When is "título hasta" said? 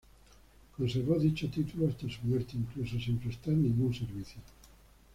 1.51-2.09